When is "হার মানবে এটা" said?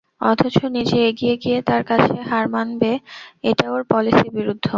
2.29-3.65